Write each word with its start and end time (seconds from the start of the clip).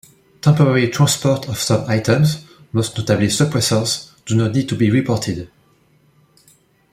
Temporary 0.41 0.89
transport 0.89 1.47
of 1.47 1.59
some 1.61 1.87
items, 1.87 2.43
most 2.73 2.97
notably 2.97 3.27
suppressors, 3.27 4.09
do 4.25 4.35
not 4.35 4.51
need 4.51 4.67
to 4.69 4.75
be 4.75 4.89
reported. 4.89 5.47